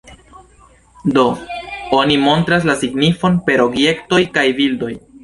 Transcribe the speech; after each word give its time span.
Do: 1.17 1.25
oni 1.97 2.17
montras 2.23 2.65
la 2.71 2.77
signifon 2.85 3.37
per 3.51 3.59
objektoj 3.67 4.21
kaj 4.39 4.47
bildoj. 4.63 4.91